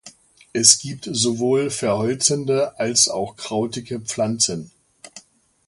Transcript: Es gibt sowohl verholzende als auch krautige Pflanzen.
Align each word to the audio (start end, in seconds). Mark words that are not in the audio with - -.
Es 0.51 0.79
gibt 0.79 1.07
sowohl 1.11 1.69
verholzende 1.69 2.79
als 2.79 3.07
auch 3.07 3.35
krautige 3.35 3.99
Pflanzen. 3.99 4.71